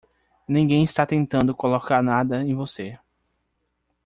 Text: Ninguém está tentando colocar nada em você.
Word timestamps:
Ninguém 0.47 0.81
está 0.83 1.05
tentando 1.05 1.53
colocar 1.53 2.01
nada 2.01 2.41
em 2.43 2.55
você. 2.55 2.97